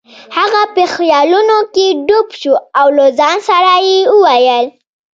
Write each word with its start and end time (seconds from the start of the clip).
هغه 0.37 0.61
په 0.75 0.83
خیالونو 0.95 1.57
کې 1.73 1.85
ډوب 2.07 2.27
شو 2.41 2.53
او 2.79 2.87
له 2.97 3.05
ځان 3.19 3.37
سره 3.49 3.73
یې 3.87 3.97
وویل. 4.17 4.67